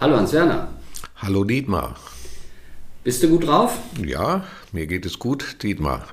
[0.00, 0.68] Hallo Hans-Werner.
[1.16, 1.94] Hallo Dietmar.
[3.04, 3.76] Bist du gut drauf?
[4.02, 6.06] Ja, mir geht es gut, Dietmar.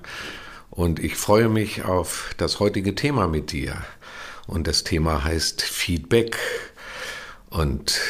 [0.69, 3.77] Und ich freue mich auf das heutige Thema mit dir.
[4.45, 6.37] Und das Thema heißt Feedback.
[7.49, 8.01] Und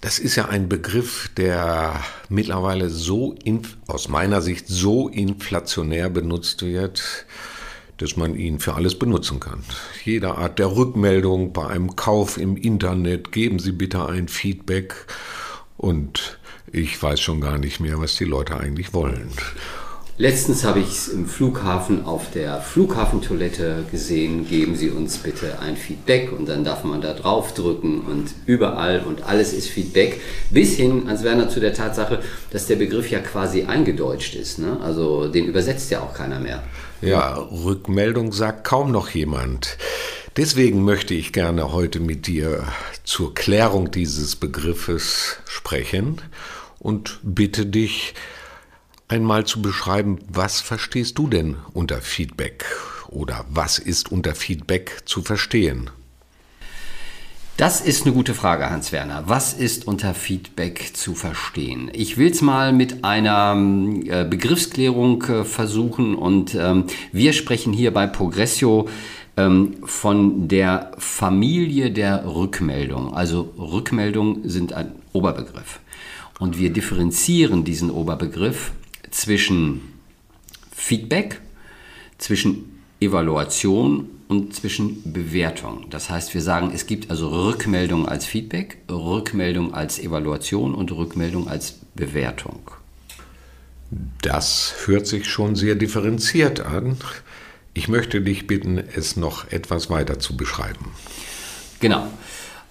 [0.00, 3.34] das ist ja ein Begriff, der mittlerweile so,
[3.88, 7.26] aus meiner Sicht, so inflationär benutzt wird,
[8.02, 9.62] dass man ihn für alles benutzen kann.
[10.04, 15.06] Jede Art der Rückmeldung bei einem Kauf im Internet, geben Sie bitte ein Feedback.
[15.76, 16.38] Und
[16.70, 19.30] ich weiß schon gar nicht mehr, was die Leute eigentlich wollen.
[20.22, 25.76] Letztens habe ich es im Flughafen auf der Flughafentoilette gesehen, geben Sie uns bitte ein
[25.76, 30.20] Feedback und dann darf man da drauf drücken und überall und alles ist Feedback.
[30.50, 34.60] Bis hin, ans Werner, zu der Tatsache, dass der Begriff ja quasi eingedeutscht ist.
[34.60, 34.78] Ne?
[34.80, 36.62] Also den übersetzt ja auch keiner mehr.
[37.00, 39.76] Ja, Rückmeldung sagt kaum noch jemand.
[40.36, 42.62] Deswegen möchte ich gerne heute mit dir
[43.02, 46.20] zur Klärung dieses Begriffes sprechen
[46.78, 48.14] und bitte dich,
[49.12, 52.64] einmal zu beschreiben, was verstehst du denn unter Feedback
[53.08, 55.90] oder was ist unter Feedback zu verstehen?
[57.58, 59.24] Das ist eine gute Frage, Hans-Werner.
[59.26, 61.90] Was ist unter Feedback zu verstehen?
[61.92, 63.54] Ich will es mal mit einer
[64.06, 68.88] äh, Begriffsklärung äh, versuchen und ähm, wir sprechen hier bei Progressio
[69.36, 73.12] ähm, von der Familie der Rückmeldung.
[73.12, 75.80] Also Rückmeldungen sind ein Oberbegriff.
[76.38, 78.72] Und wir differenzieren diesen Oberbegriff
[79.12, 79.80] zwischen
[80.74, 81.40] Feedback,
[82.18, 85.86] zwischen Evaluation und zwischen Bewertung.
[85.90, 91.48] Das heißt, wir sagen, es gibt also Rückmeldung als Feedback, Rückmeldung als Evaluation und Rückmeldung
[91.48, 92.70] als Bewertung.
[94.22, 96.96] Das hört sich schon sehr differenziert an.
[97.74, 100.86] Ich möchte dich bitten, es noch etwas weiter zu beschreiben.
[101.80, 102.06] Genau.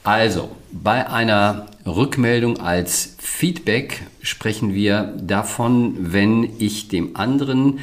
[0.03, 7.79] Also, bei einer Rückmeldung als Feedback sprechen wir davon, wenn ich dem anderen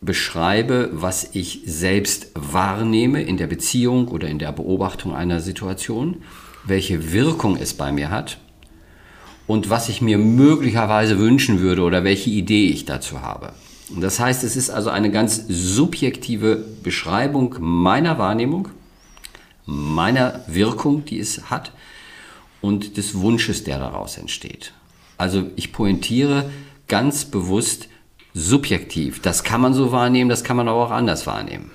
[0.00, 6.22] beschreibe, was ich selbst wahrnehme in der Beziehung oder in der Beobachtung einer Situation,
[6.64, 8.38] welche Wirkung es bei mir hat
[9.48, 13.52] und was ich mir möglicherweise wünschen würde oder welche Idee ich dazu habe.
[13.96, 18.68] Das heißt, es ist also eine ganz subjektive Beschreibung meiner Wahrnehmung
[19.66, 21.72] meiner Wirkung, die es hat,
[22.60, 24.72] und des Wunsches, der daraus entsteht.
[25.18, 26.50] Also ich pointiere
[26.88, 27.88] ganz bewusst
[28.34, 29.20] subjektiv.
[29.20, 31.70] Das kann man so wahrnehmen, das kann man aber auch anders wahrnehmen.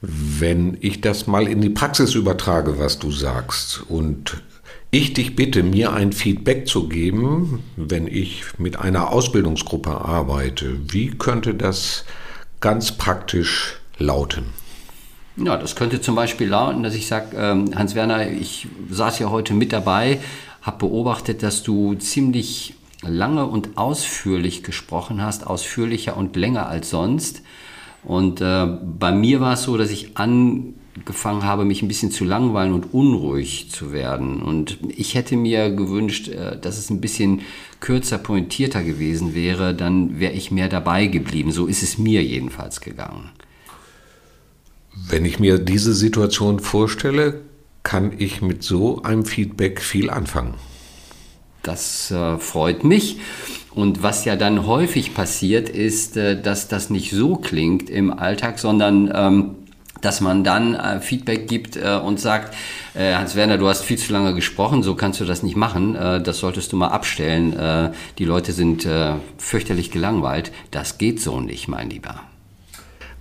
[0.00, 4.42] Wenn ich das mal in die Praxis übertrage, was du sagst, und
[4.90, 11.10] ich dich bitte, mir ein Feedback zu geben, wenn ich mit einer Ausbildungsgruppe arbeite, wie
[11.10, 12.04] könnte das
[12.60, 14.44] ganz praktisch lauten?
[15.36, 19.52] Ja, das könnte zum Beispiel lauten, dass ich sage, ähm, Hans-Werner, ich saß ja heute
[19.52, 20.20] mit dabei,
[20.62, 27.42] habe beobachtet, dass du ziemlich lange und ausführlich gesprochen hast, ausführlicher und länger als sonst.
[28.04, 28.66] Und äh,
[28.98, 32.94] bei mir war es so, dass ich angefangen habe, mich ein bisschen zu langweilen und
[32.94, 34.40] unruhig zu werden.
[34.40, 37.40] Und ich hätte mir gewünscht, äh, dass es ein bisschen
[37.80, 41.50] kürzer, pointierter gewesen wäre, dann wäre ich mehr dabei geblieben.
[41.50, 43.30] So ist es mir jedenfalls gegangen.
[44.94, 47.40] Wenn ich mir diese Situation vorstelle,
[47.82, 50.54] kann ich mit so einem Feedback viel anfangen.
[51.62, 53.18] Das äh, freut mich.
[53.74, 58.58] Und was ja dann häufig passiert, ist, äh, dass das nicht so klingt im Alltag,
[58.58, 59.54] sondern ähm,
[60.04, 62.54] dass man dann äh, Feedback gibt äh, und sagt,
[62.94, 66.22] äh, Hans-Werner, du hast viel zu lange gesprochen, so kannst du das nicht machen, äh,
[66.22, 67.94] das solltest du mal abstellen.
[68.18, 68.86] Die Leute sind
[69.38, 70.52] fürchterlich gelangweilt.
[70.70, 72.20] Das geht so nicht, mein Lieber.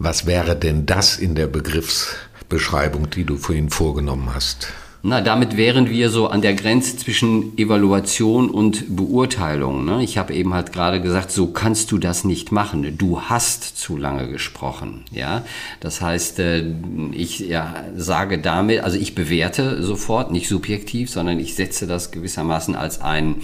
[0.05, 4.67] Was wäre denn das in der Begriffsbeschreibung, die du vorhin vorgenommen hast?
[5.01, 9.85] Na, damit wären wir so an der Grenze zwischen Evaluation und Beurteilung.
[9.85, 10.03] Ne?
[10.03, 12.97] Ich habe eben halt gerade gesagt, so kannst du das nicht machen.
[12.97, 15.05] Du hast zu lange gesprochen.
[15.11, 15.45] Ja,
[15.79, 16.65] das heißt, äh,
[17.13, 22.75] ich ja, sage damit, also ich bewerte sofort, nicht subjektiv, sondern ich setze das gewissermaßen
[22.75, 23.35] als ein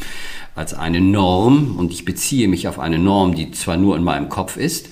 [0.56, 4.28] als eine Norm und ich beziehe mich auf eine Norm, die zwar nur in meinem
[4.28, 4.90] Kopf ist,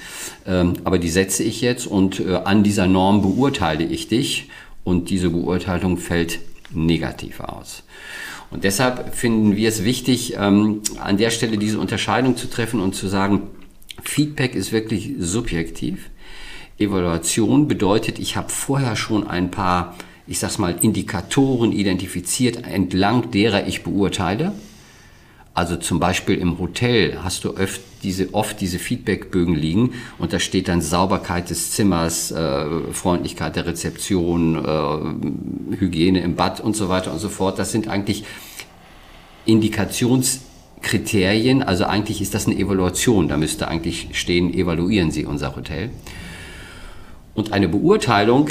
[0.83, 4.49] aber die setze ich jetzt und äh, an dieser Norm beurteile ich dich
[4.83, 6.39] und diese Beurteilung fällt
[6.71, 7.83] negativ aus.
[8.49, 12.95] Und deshalb finden wir es wichtig, ähm, an der Stelle diese Unterscheidung zu treffen und
[12.95, 13.41] zu sagen,
[14.03, 16.09] Feedback ist wirklich subjektiv.
[16.79, 19.95] Evaluation bedeutet, ich habe vorher schon ein paar,
[20.27, 24.53] ich sag's mal, Indikatoren identifiziert, entlang derer ich beurteile.
[25.57, 30.37] Also zum Beispiel im Hotel hast du oft diese, oft diese Feedbackbögen liegen und da
[30.37, 36.89] steht dann Sauberkeit des Zimmers, äh, Freundlichkeit der Rezeption, äh, Hygiene im Bad und so
[36.89, 37.57] weiter und so fort.
[37.57, 38.23] Das sind eigentlich
[39.45, 41.63] Indikationskriterien.
[41.63, 43.27] Also eigentlich ist das eine Evaluation.
[43.27, 45.89] Da müsste eigentlich stehen, evaluieren Sie unser Hotel.
[47.33, 48.49] Und eine Beurteilung,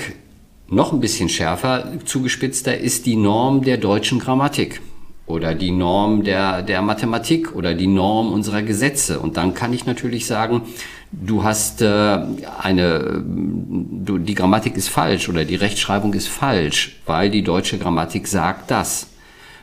[0.67, 4.81] noch ein bisschen schärfer zugespitzter, ist die Norm der deutschen Grammatik
[5.27, 9.19] oder die Norm der, der Mathematik oder die Norm unserer Gesetze.
[9.19, 10.63] Und dann kann ich natürlich sagen,
[11.11, 12.19] du hast äh,
[12.63, 18.29] eine, du, die Grammatik ist falsch oder die Rechtschreibung ist falsch, weil die deutsche Grammatik
[18.29, 19.09] sagt das.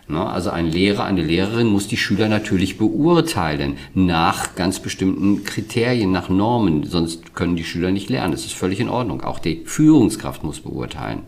[0.09, 0.25] Ne?
[0.25, 6.27] Also ein Lehrer, eine Lehrerin muss die Schüler natürlich beurteilen nach ganz bestimmten Kriterien, nach
[6.27, 8.33] Normen, sonst können die Schüler nicht lernen.
[8.33, 9.21] Das ist völlig in Ordnung.
[9.21, 11.21] Auch die Führungskraft muss beurteilen.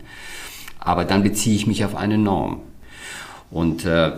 [0.78, 2.60] Aber dann beziehe ich mich auf eine Norm.
[3.50, 4.12] Und äh,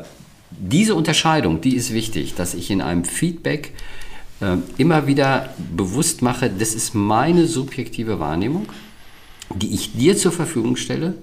[0.51, 3.73] diese Unterscheidung, die ist wichtig, dass ich in einem Feedback
[4.41, 8.67] äh, immer wieder bewusst mache, das ist meine subjektive Wahrnehmung,
[9.55, 11.15] die ich dir zur Verfügung stelle,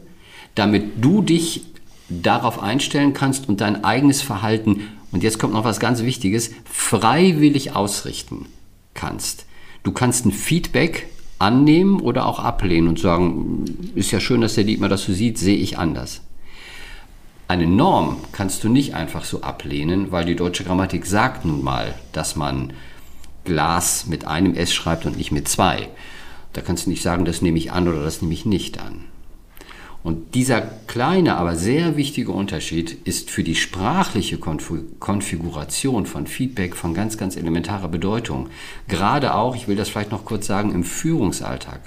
[0.53, 1.65] damit du dich
[2.09, 4.81] darauf einstellen kannst und dein eigenes Verhalten,
[5.11, 8.47] und jetzt kommt noch was ganz Wichtiges, freiwillig ausrichten
[8.93, 9.45] kannst.
[9.83, 11.07] Du kannst ein Feedback
[11.39, 13.65] annehmen oder auch ablehnen und sagen,
[13.95, 16.21] ist ja schön, dass der Dietmar das so sieht, sehe ich anders.
[17.47, 21.93] Eine Norm kannst du nicht einfach so ablehnen, weil die deutsche Grammatik sagt nun mal,
[22.11, 22.73] dass man
[23.43, 25.89] Glas mit einem S schreibt und nicht mit zwei.
[26.53, 29.05] Da kannst du nicht sagen, das nehme ich an oder das nehme ich nicht an.
[30.01, 36.93] Und dieser kleine, aber sehr wichtige Unterschied ist für die sprachliche Konfiguration von Feedback von
[36.93, 38.49] ganz, ganz elementarer Bedeutung.
[38.87, 41.81] Gerade auch, ich will das vielleicht noch kurz sagen, im Führungsalltag,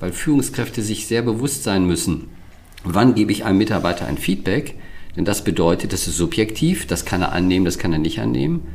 [0.00, 2.28] weil Führungskräfte sich sehr bewusst sein müssen,
[2.84, 4.76] wann gebe ich einem Mitarbeiter ein Feedback,
[5.16, 8.66] denn das bedeutet, das ist subjektiv, das kann er annehmen, das kann er nicht annehmen.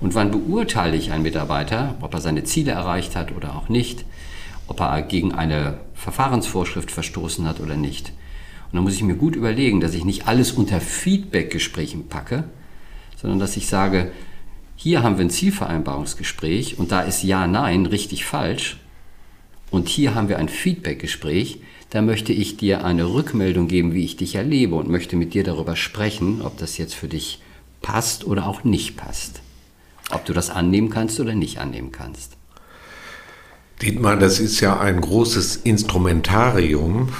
[0.00, 4.04] Und wann beurteile ich einen Mitarbeiter, ob er seine Ziele erreicht hat oder auch nicht,
[4.66, 8.10] ob er gegen eine Verfahrensvorschrift verstoßen hat oder nicht.
[8.66, 12.44] Und dann muss ich mir gut überlegen, dass ich nicht alles unter Feedback-Gesprächen packe,
[13.16, 14.12] sondern dass ich sage,
[14.74, 18.78] hier haben wir ein Zielvereinbarungsgespräch und da ist Ja, Nein richtig falsch.
[19.70, 21.60] Und hier haben wir ein Feedback-Gespräch,
[21.90, 25.44] da möchte ich dir eine Rückmeldung geben, wie ich dich erlebe und möchte mit dir
[25.44, 27.40] darüber sprechen, ob das jetzt für dich
[27.82, 29.40] passt oder auch nicht passt.
[30.10, 32.36] Ob du das annehmen kannst oder nicht annehmen kannst.
[33.82, 37.10] Dietmar, das ist ja ein großes Instrumentarium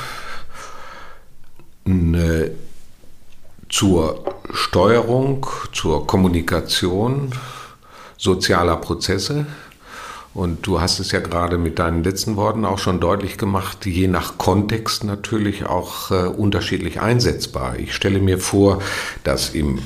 [1.85, 2.51] eine,
[3.69, 7.33] zur Steuerung, zur Kommunikation
[8.17, 9.47] sozialer Prozesse
[10.37, 14.07] und du hast es ja gerade mit deinen letzten Worten auch schon deutlich gemacht, je
[14.07, 17.79] nach Kontext natürlich auch äh, unterschiedlich einsetzbar.
[17.79, 18.83] Ich stelle mir vor,
[19.25, 19.79] dass im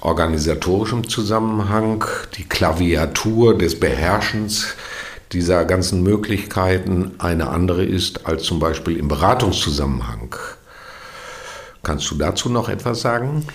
[0.00, 2.04] organisatorischen Zusammenhang
[2.36, 4.74] die Klaviatur des Beherrschens
[5.30, 10.34] dieser ganzen Möglichkeiten eine andere ist als zum Beispiel im Beratungszusammenhang.
[11.84, 13.46] Kannst du dazu noch etwas sagen?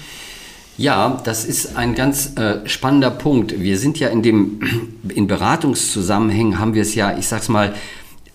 [0.77, 3.61] Ja, das ist ein ganz äh, spannender Punkt.
[3.61, 4.59] Wir sind ja in dem,
[5.13, 7.75] in Beratungszusammenhängen haben wir es ja, ich sag's mal,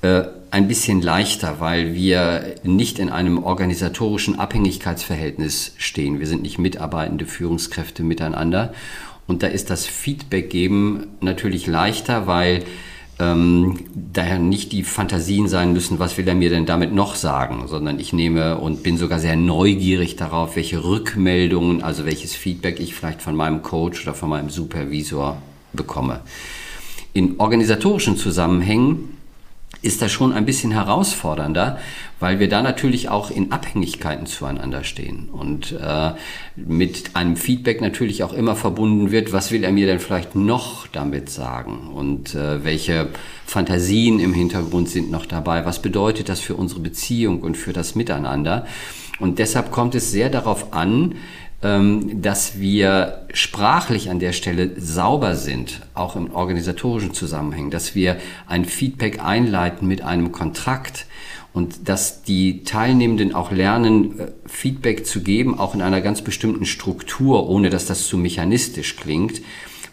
[0.03, 6.21] äh, ein bisschen leichter, weil wir nicht in einem organisatorischen Abhängigkeitsverhältnis stehen.
[6.21, 8.73] Wir sind nicht mitarbeitende Führungskräfte miteinander.
[9.27, 12.65] Und da ist das Feedback geben natürlich leichter, weil
[13.19, 13.79] ähm,
[14.13, 17.99] daher nicht die Fantasien sein müssen, was will er mir denn damit noch sagen, sondern
[17.99, 23.23] ich nehme und bin sogar sehr neugierig darauf, welche Rückmeldungen, also welches Feedback ich vielleicht
[23.23, 26.21] von meinem Coach oder von meinem Supervisor bekomme.
[27.13, 29.17] In organisatorischen Zusammenhängen
[29.83, 31.79] ist das schon ein bisschen herausfordernder,
[32.21, 36.13] weil wir da natürlich auch in Abhängigkeiten zueinander stehen und äh,
[36.57, 40.87] mit einem Feedback natürlich auch immer verbunden wird, was will er mir denn vielleicht noch
[40.89, 43.09] damit sagen und äh, welche
[43.47, 47.95] Fantasien im Hintergrund sind noch dabei, was bedeutet das für unsere Beziehung und für das
[47.95, 48.67] Miteinander.
[49.21, 51.17] Und deshalb kommt es sehr darauf an,
[51.61, 58.17] ähm, dass wir sprachlich an der Stelle sauber sind, auch im organisatorischen Zusammenhang, dass wir
[58.47, 61.07] ein Feedback einleiten mit einem Kontrakt
[61.53, 66.67] und dass die Teilnehmenden auch lernen, äh, Feedback zu geben, auch in einer ganz bestimmten
[66.67, 69.43] Struktur, ohne dass das zu mechanistisch klingt,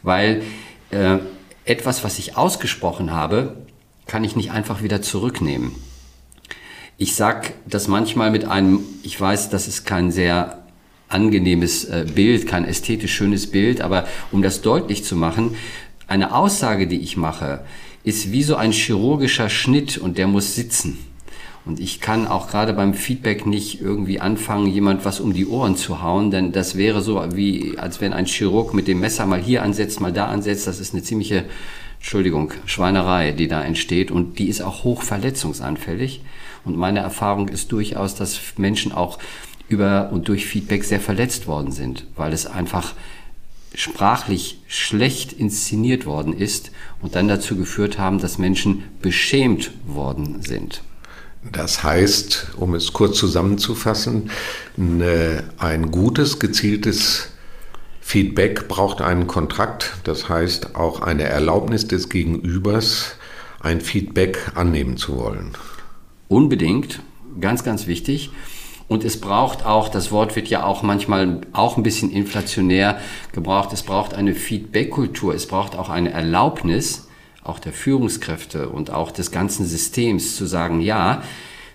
[0.03, 0.43] weil
[0.91, 1.17] äh,
[1.65, 3.57] etwas, was ich ausgesprochen habe,
[4.05, 5.71] kann ich nicht einfach wieder zurücknehmen.
[6.97, 10.63] Ich sag das manchmal mit einem, ich weiß, das ist kein sehr
[11.09, 15.55] angenehmes äh, Bild, kein ästhetisch schönes Bild, aber um das deutlich zu machen,
[16.07, 17.65] eine Aussage, die ich mache,
[18.03, 20.99] ist wie so ein chirurgischer Schnitt und der muss sitzen.
[21.65, 25.75] Und ich kann auch gerade beim Feedback nicht irgendwie anfangen, jemand was um die Ohren
[25.75, 29.41] zu hauen, denn das wäre so wie, als wenn ein Chirurg mit dem Messer mal
[29.41, 30.67] hier ansetzt, mal da ansetzt.
[30.67, 31.45] Das ist eine ziemliche,
[31.97, 36.21] Entschuldigung, Schweinerei, die da entsteht und die ist auch hoch verletzungsanfällig.
[36.65, 39.17] Und meine Erfahrung ist durchaus, dass Menschen auch
[39.67, 42.93] über und durch Feedback sehr verletzt worden sind, weil es einfach
[43.73, 50.83] sprachlich schlecht inszeniert worden ist und dann dazu geführt haben, dass Menschen beschämt worden sind.
[51.51, 54.29] Das heißt, um es kurz zusammenzufassen,
[54.77, 57.29] eine, ein gutes, gezieltes
[58.01, 63.15] Feedback braucht einen Kontrakt, das heißt auch eine Erlaubnis des Gegenübers,
[63.61, 65.57] ein Feedback annehmen zu wollen.
[66.27, 67.01] Unbedingt,
[67.39, 68.31] ganz, ganz wichtig.
[68.87, 72.99] Und es braucht auch, das Wort wird ja auch manchmal auch ein bisschen inflationär
[73.31, 77.04] gebraucht, es braucht eine Feedback-Kultur, es braucht auch eine Erlaubnis,
[77.45, 81.23] auch der Führungskräfte und auch des ganzen Systems zu sagen, ja,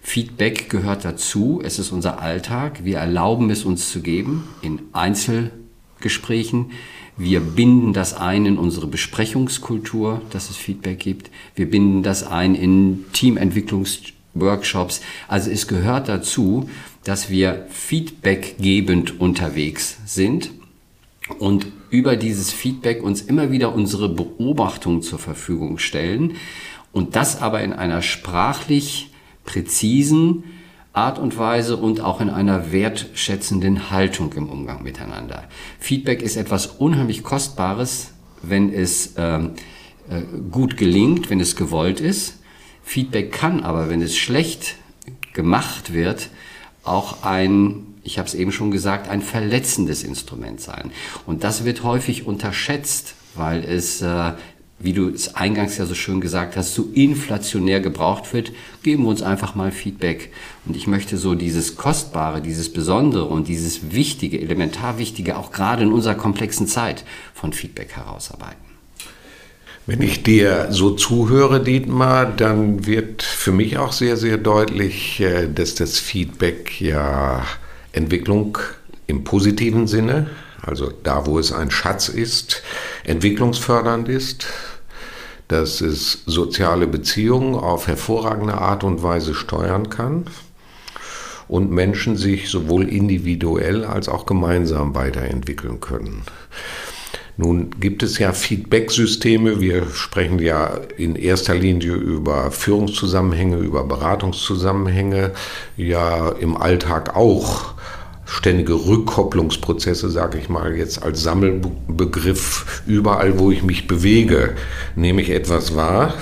[0.03, 6.73] Feedback gehört dazu, es ist unser Alltag, wir erlauben es uns zu geben in Einzelgesprächen,
[7.17, 12.55] wir binden das ein in unsere Besprechungskultur, dass es Feedback gibt, wir binden das ein
[12.55, 16.69] in Teamentwicklungsworkshops, also es gehört dazu,
[17.05, 20.51] dass wir feedbackgebend unterwegs sind
[21.39, 26.35] und über dieses Feedback uns immer wieder unsere Beobachtung zur Verfügung stellen
[26.93, 29.11] und das aber in einer sprachlich
[29.45, 30.45] präzisen
[30.93, 35.45] Art und Weise und auch in einer wertschätzenden Haltung im Umgang miteinander.
[35.79, 39.53] Feedback ist etwas unheimlich Kostbares, wenn es ähm,
[40.09, 42.41] äh, gut gelingt, wenn es gewollt ist.
[42.83, 44.77] Feedback kann aber, wenn es schlecht
[45.33, 46.29] gemacht wird,
[46.83, 50.91] auch ein, ich habe es eben schon gesagt, ein verletzendes Instrument sein.
[51.27, 54.33] Und das wird häufig unterschätzt, weil es, äh,
[54.79, 58.53] wie du es eingangs ja so schön gesagt hast, so inflationär gebraucht wird.
[58.83, 60.33] Geben wir uns einfach mal Feedback.
[60.65, 65.83] Und ich möchte so dieses Kostbare, dieses Besondere und dieses Wichtige, elementar Wichtige, auch gerade
[65.83, 67.05] in unserer komplexen Zeit
[67.35, 68.71] von Feedback herausarbeiten.
[69.87, 75.49] Wenn ich dir so zuhöre, Dietmar, dann wird für mich auch sehr, sehr deutlich, äh,
[75.53, 77.45] dass das Feedback ja
[77.93, 78.59] Entwicklung
[79.07, 80.31] im positiven Sinne,
[80.63, 82.63] also da, wo es ein Schatz ist,
[83.05, 84.47] entwicklungsfördernd ist,
[85.49, 90.27] dass es soziale Beziehungen auf hervorragende Art und Weise steuern kann
[91.49, 96.23] und Menschen sich sowohl individuell als auch gemeinsam weiterentwickeln können.
[97.41, 99.63] Nun gibt es ja Feedback-Systeme.
[99.63, 105.31] Wir sprechen ja in erster Linie über Führungszusammenhänge, über Beratungszusammenhänge,
[105.79, 107.73] ja im Alltag auch
[108.27, 112.83] ständige Rückkopplungsprozesse, sage ich mal jetzt als Sammelbegriff.
[112.87, 114.55] Überall, wo ich mich bewege,
[114.95, 116.13] nehme ich etwas wahr.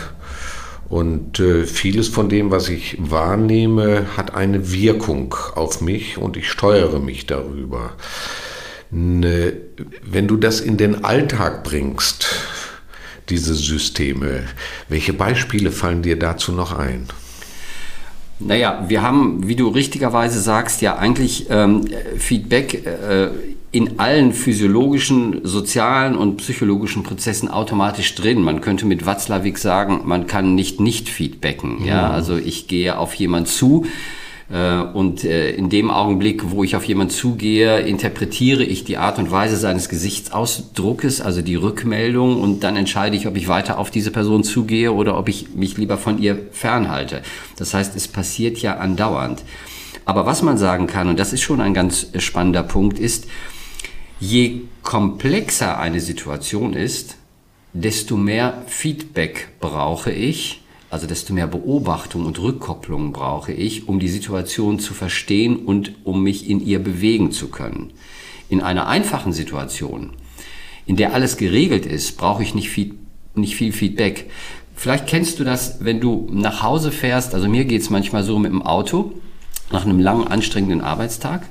[0.89, 6.49] Und äh, vieles von dem, was ich wahrnehme, hat eine Wirkung auf mich und ich
[6.49, 7.95] steuere mich darüber
[8.93, 9.53] eine,
[10.03, 12.27] wenn du das in den Alltag bringst,
[13.29, 14.45] diese Systeme,
[14.89, 17.07] welche Beispiele fallen dir dazu noch ein?
[18.41, 21.85] Naja, wir haben, wie du richtigerweise sagst, ja eigentlich ähm,
[22.17, 23.31] Feedback äh,
[23.71, 28.41] in allen physiologischen, sozialen und psychologischen Prozessen automatisch drin.
[28.41, 31.85] Man könnte mit Watzlawick sagen, man kann nicht nicht feedbacken.
[31.85, 33.87] Ja, ja also ich gehe auf jemand zu,
[34.51, 39.31] und äh, in dem Augenblick, wo ich auf jemanden zugehe, interpretiere ich die Art und
[39.31, 44.11] Weise seines Gesichtsausdruckes, also die Rückmeldung, und dann entscheide ich, ob ich weiter auf diese
[44.11, 47.21] Person zugehe oder ob ich mich lieber von ihr fernhalte.
[47.57, 49.43] Das heißt, es passiert ja andauernd.
[50.07, 53.27] Aber was man sagen kann, und das ist schon ein ganz spannender Punkt, ist,
[54.19, 57.19] je komplexer eine Situation ist,
[57.75, 64.09] desto mehr Feedback brauche ich, also desto mehr Beobachtung und Rückkopplung brauche ich, um die
[64.09, 67.93] Situation zu verstehen und um mich in ihr bewegen zu können.
[68.49, 70.11] In einer einfachen Situation,
[70.87, 72.95] in der alles geregelt ist, brauche ich nicht viel,
[73.35, 74.31] nicht viel Feedback.
[74.75, 78.51] Vielleicht kennst du das, wenn du nach Hause fährst, also mir geht's manchmal so mit
[78.51, 79.13] dem Auto,
[79.71, 81.47] nach einem langen, anstrengenden Arbeitstag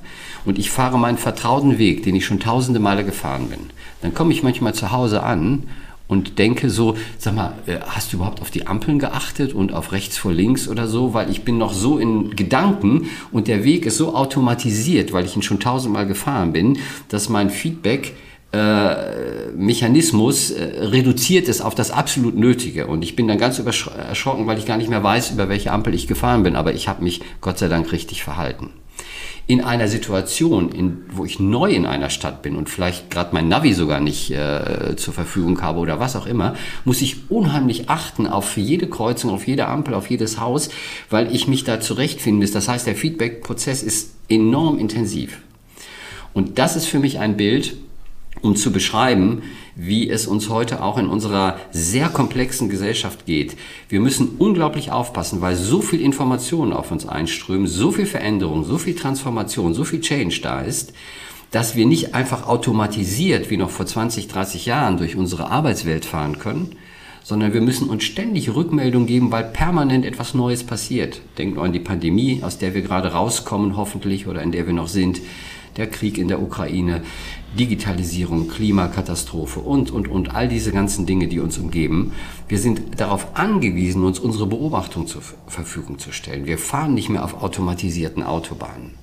[0.46, 3.60] und ich fahre meinen vertrauten Weg, den ich schon tausende Male gefahren bin.
[4.02, 5.64] Dann komme ich manchmal zu Hause an
[6.08, 9.92] und denke so, sag mal, äh, hast du überhaupt auf die Ampeln geachtet und auf
[9.92, 13.86] rechts vor links oder so, weil ich bin noch so in Gedanken und der Weg
[13.86, 18.14] ist so automatisiert, weil ich ihn schon tausendmal gefahren bin, dass mein Feedback
[18.54, 22.88] äh, Mechanismus äh, reduziert ist auf das absolut Nötige.
[22.88, 25.94] Und ich bin dann ganz erschrocken, weil ich gar nicht mehr weiß, über welche Ampel
[25.94, 26.56] ich gefahren bin.
[26.56, 28.70] Aber ich habe mich Gott sei Dank richtig verhalten.
[29.48, 33.48] In einer Situation, in, wo ich neu in einer Stadt bin und vielleicht gerade mein
[33.48, 38.28] Navi sogar nicht äh, zur Verfügung habe oder was auch immer, muss ich unheimlich achten
[38.28, 40.68] auf jede Kreuzung, auf jede Ampel, auf jedes Haus,
[41.10, 42.52] weil ich mich da zurechtfinden muss.
[42.52, 45.40] Das heißt, der Feedback-Prozess ist enorm intensiv.
[46.34, 47.78] Und das ist für mich ein Bild,
[48.42, 49.44] um zu beschreiben,
[49.80, 53.56] wie es uns heute auch in unserer sehr komplexen Gesellschaft geht.
[53.90, 58.80] Wir müssen unglaublich aufpassen, weil so viel Informationen auf uns einströmen, so viel Veränderung, so
[58.80, 60.94] viel Transformation, so viel Change da ist,
[61.52, 66.40] dass wir nicht einfach automatisiert wie noch vor 20, 30 Jahren durch unsere Arbeitswelt fahren
[66.40, 66.76] können,
[67.24, 71.22] sondern wir müssen uns ständig Rückmeldung geben, weil permanent etwas Neues passiert.
[71.38, 74.74] Denkt nur an die Pandemie, aus der wir gerade rauskommen, hoffentlich, oder in der wir
[74.74, 75.22] noch sind
[75.78, 77.04] der Krieg in der Ukraine,
[77.58, 82.14] Digitalisierung, Klimakatastrophe und, und, und all diese ganzen Dinge, die uns umgeben.
[82.48, 86.46] Wir sind darauf angewiesen, uns unsere Beobachtung zur Verfügung zu stellen.
[86.46, 88.96] Wir fahren nicht mehr auf automatisierten Autobahnen.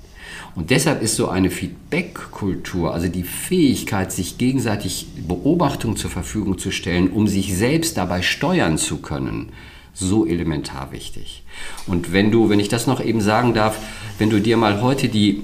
[0.55, 6.71] Und deshalb ist so eine Feedback-Kultur, also die Fähigkeit, sich gegenseitig Beobachtung zur Verfügung zu
[6.71, 9.49] stellen, um sich selbst dabei steuern zu können,
[9.95, 11.43] so elementar wichtig.
[11.87, 13.79] Und wenn du, wenn ich das noch eben sagen darf,
[14.19, 15.43] wenn du dir mal heute die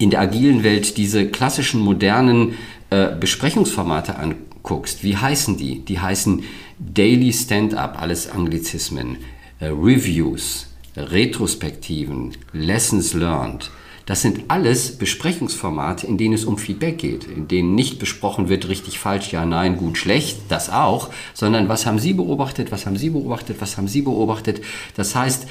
[0.00, 2.54] in der agilen Welt diese klassischen modernen
[2.88, 5.84] äh, Besprechungsformate anguckst, wie heißen die?
[5.84, 6.42] Die heißen
[6.78, 9.18] Daily Stand-up, alles Anglizismen,
[9.60, 13.70] äh, Reviews, Retrospektiven, Lessons Learned.
[14.06, 18.68] Das sind alles Besprechungsformate, in denen es um Feedback geht, in denen nicht besprochen wird,
[18.68, 22.96] richtig, falsch, ja, nein, gut, schlecht, das auch, sondern was haben Sie beobachtet, was haben
[22.96, 24.62] Sie beobachtet, was haben Sie beobachtet.
[24.96, 25.46] Das heißt,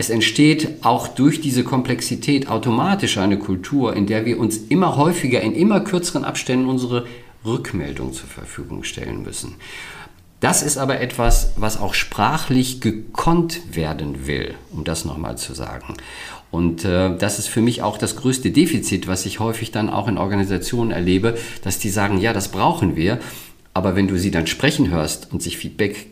[0.00, 5.42] es entsteht auch durch diese Komplexität automatisch eine Kultur, in der wir uns immer häufiger,
[5.42, 7.06] in immer kürzeren Abständen unsere
[7.44, 9.56] Rückmeldung zur Verfügung stellen müssen.
[10.40, 15.92] Das ist aber etwas, was auch sprachlich gekonnt werden will, um das nochmal zu sagen.
[16.50, 20.08] Und äh, das ist für mich auch das größte Defizit, was ich häufig dann auch
[20.08, 23.20] in Organisationen erlebe, dass die sagen, ja, das brauchen wir,
[23.74, 26.06] aber wenn du sie dann sprechen hörst und sich Feedback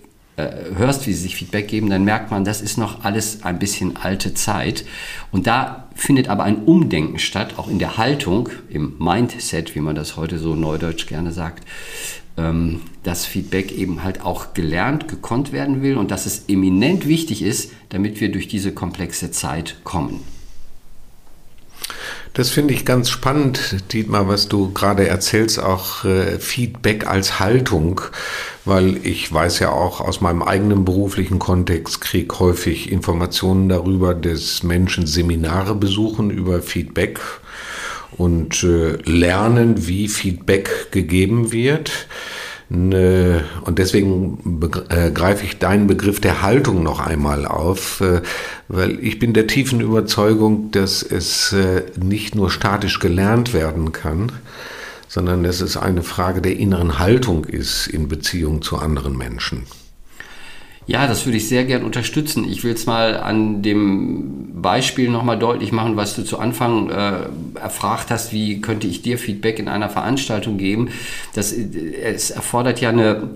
[0.77, 3.97] hörst, wie sie sich Feedback geben, dann merkt man, das ist noch alles ein bisschen
[3.97, 4.85] alte Zeit.
[5.33, 9.97] Und da findet aber ein Umdenken statt, auch in der Haltung, im Mindset, wie man
[9.97, 11.67] das heute so neudeutsch gerne sagt,
[12.37, 17.43] ähm, dass Feedback eben halt auch gelernt, gekonnt werden will und dass es eminent wichtig
[17.43, 20.21] ist, damit wir durch diese komplexe Zeit kommen.
[22.39, 28.01] Das finde ich ganz spannend, Dietmar, was du gerade erzählst, auch äh, Feedback als Haltung,
[28.65, 34.63] weil ich weiß ja auch aus meinem eigenen beruflichen Kontext, kriege häufig Informationen darüber, dass
[34.63, 37.19] Menschen Seminare besuchen über Feedback
[38.17, 42.07] und äh, lernen, wie Feedback gegeben wird.
[42.71, 48.21] Ne, und deswegen äh, greife ich deinen Begriff der Haltung noch einmal auf, äh,
[48.69, 54.33] weil ich bin der tiefen Überzeugung, dass es äh, nicht nur statisch gelernt werden kann,
[55.09, 59.65] sondern dass es eine Frage der inneren Haltung ist in Beziehung zu anderen Menschen.
[60.89, 62.51] Ja, das würde ich sehr gern unterstützen.
[62.51, 67.27] Ich will es mal an dem Beispiel nochmal deutlich machen, was du zu Anfang äh,
[67.61, 70.89] erfragt hast, wie könnte ich dir Feedback in einer Veranstaltung geben.
[71.35, 73.29] Das, äh, es erfordert ja eine,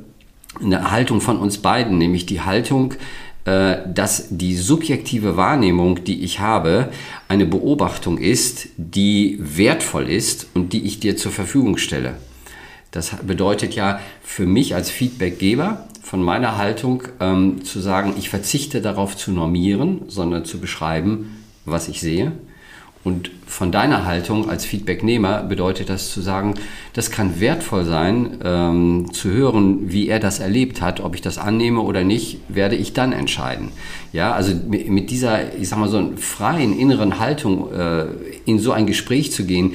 [0.63, 2.95] eine Haltung von uns beiden, nämlich die Haltung,
[3.45, 6.89] äh, dass die subjektive Wahrnehmung, die ich habe,
[7.29, 12.15] eine Beobachtung ist, die wertvoll ist und die ich dir zur Verfügung stelle.
[12.93, 18.83] Das bedeutet ja für mich als Feedbackgeber, von meiner Haltung ähm, zu sagen, ich verzichte
[18.83, 22.33] darauf zu normieren, sondern zu beschreiben, was ich sehe.
[23.05, 26.55] Und von deiner Haltung als Feedbacknehmer bedeutet das zu sagen,
[26.93, 31.39] das kann wertvoll sein, ähm, zu hören, wie er das erlebt hat, ob ich das
[31.39, 33.73] annehme oder nicht, werde ich dann entscheiden.
[34.13, 38.07] Ja, also mit, dieser, ich sag mal so freien inneren Haltung äh,
[38.45, 39.75] in so ein Gespräch zu gehen,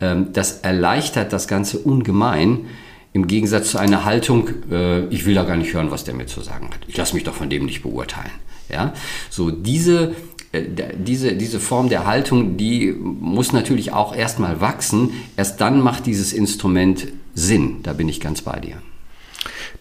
[0.00, 2.66] ähm, das erleichtert das Ganze ungemein
[3.12, 6.26] im Gegensatz zu einer Haltung, äh, ich will da gar nicht hören, was der mir
[6.26, 6.80] zu sagen hat.
[6.86, 8.32] Ich lasse mich doch von dem nicht beurteilen.
[8.68, 8.92] Ja,
[9.30, 10.14] so diese
[10.52, 10.62] äh,
[10.96, 15.10] diese, diese Form der Haltung, die muss natürlich auch erstmal wachsen.
[15.36, 17.82] Erst dann macht dieses Instrument Sinn.
[17.82, 18.76] Da bin ich ganz bei dir.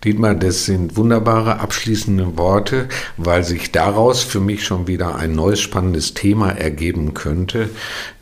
[0.03, 5.59] Dietmar, das sind wunderbare abschließende Worte, weil sich daraus für mich schon wieder ein neues
[5.59, 7.69] spannendes Thema ergeben könnte,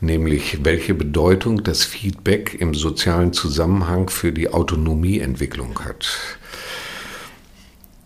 [0.00, 6.08] nämlich welche Bedeutung das Feedback im sozialen Zusammenhang für die Autonomieentwicklung hat.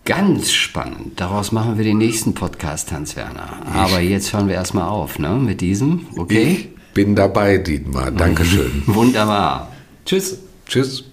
[0.05, 1.19] Ganz spannend.
[1.19, 3.65] Daraus machen wir den nächsten Podcast, Hans-Werner.
[3.73, 5.35] Aber jetzt hören wir erstmal auf, ne?
[5.35, 6.43] Mit diesem, okay?
[6.43, 8.11] Ich bin dabei, Dietmar.
[8.11, 8.83] Dankeschön.
[8.87, 9.71] Wunderbar.
[10.05, 10.39] Tschüss.
[10.67, 11.10] Tschüss.